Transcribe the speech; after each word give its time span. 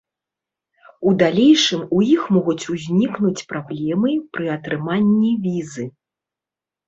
У 1.09 1.11
далейшым 1.21 1.81
у 1.97 1.99
іх 2.13 2.23
могуць 2.37 2.69
узнікнуць 2.75 3.45
праблемы 3.51 4.15
пры 4.37 4.45
атрыманні 4.57 5.31
візы. 5.47 5.85